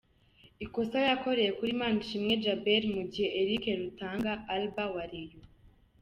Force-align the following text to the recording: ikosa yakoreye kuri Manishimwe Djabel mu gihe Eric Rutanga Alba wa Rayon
ikosa 0.65 0.97
yakoreye 1.09 1.51
kuri 1.57 1.71
Manishimwe 1.79 2.33
Djabel 2.39 2.83
mu 2.95 3.03
gihe 3.11 3.29
Eric 3.41 3.63
Rutanga 3.81 4.31
Alba 4.55 4.83
wa 4.95 5.03
Rayon 5.11 5.43